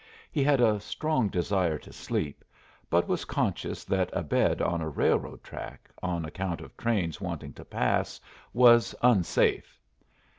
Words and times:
He 0.31 0.43
had 0.43 0.59
a 0.61 0.79
strong 0.79 1.29
desire 1.29 1.77
to 1.77 1.93
sleep, 1.93 2.43
but 2.89 3.07
was 3.07 3.23
conscious 3.23 3.83
that 3.83 4.09
a 4.13 4.23
bed 4.23 4.59
on 4.59 4.81
a 4.81 4.89
railroad 4.89 5.43
track, 5.43 5.91
on 6.01 6.25
account 6.25 6.59
of 6.59 6.75
trains 6.75 7.21
wanting 7.21 7.53
to 7.53 7.63
pass, 7.65 8.19
was 8.51 8.95
unsafe. 9.03 9.79